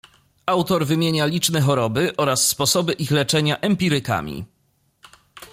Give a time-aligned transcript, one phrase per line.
[0.47, 4.45] Autor wymienia liczne choroby oraz sposoby ich leczenia empirykami.